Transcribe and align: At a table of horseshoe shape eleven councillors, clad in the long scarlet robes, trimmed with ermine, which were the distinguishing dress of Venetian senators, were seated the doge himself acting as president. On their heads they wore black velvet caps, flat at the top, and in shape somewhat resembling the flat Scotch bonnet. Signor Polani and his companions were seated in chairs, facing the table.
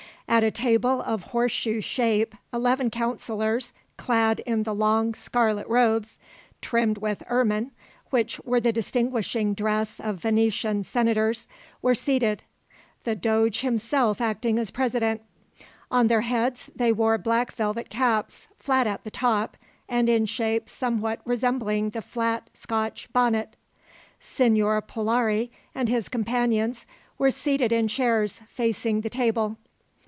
At 0.27 0.45
a 0.45 0.51
table 0.51 1.01
of 1.01 1.23
horseshoe 1.23 1.81
shape 1.81 2.35
eleven 2.53 2.89
councillors, 2.89 3.73
clad 3.97 4.39
in 4.39 4.63
the 4.63 4.73
long 4.73 5.13
scarlet 5.13 5.67
robes, 5.67 6.19
trimmed 6.61 6.99
with 6.99 7.21
ermine, 7.27 7.71
which 8.11 8.39
were 8.45 8.61
the 8.61 8.71
distinguishing 8.71 9.53
dress 9.53 9.99
of 9.99 10.21
Venetian 10.21 10.85
senators, 10.85 11.49
were 11.81 11.93
seated 11.93 12.43
the 13.03 13.13
doge 13.13 13.59
himself 13.59 14.21
acting 14.21 14.57
as 14.57 14.71
president. 14.71 15.19
On 15.91 16.07
their 16.07 16.21
heads 16.21 16.69
they 16.73 16.93
wore 16.93 17.17
black 17.17 17.51
velvet 17.51 17.89
caps, 17.89 18.47
flat 18.57 18.87
at 18.87 19.03
the 19.03 19.11
top, 19.11 19.57
and 19.89 20.07
in 20.07 20.25
shape 20.25 20.69
somewhat 20.69 21.19
resembling 21.25 21.89
the 21.89 22.01
flat 22.01 22.49
Scotch 22.53 23.11
bonnet. 23.11 23.57
Signor 24.21 24.81
Polani 24.83 25.51
and 25.75 25.89
his 25.89 26.07
companions 26.07 26.85
were 27.17 27.31
seated 27.31 27.73
in 27.73 27.89
chairs, 27.89 28.41
facing 28.47 29.01
the 29.01 29.09
table. 29.09 29.57